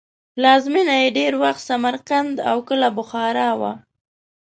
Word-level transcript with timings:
پلازمینه 0.33 0.95
یې 1.01 1.09
ډېر 1.17 1.33
وخت 1.43 1.61
سمرقند 1.69 2.35
او 2.51 2.57
کله 2.69 2.87
بخارا 2.97 3.49
وه. 3.59 3.73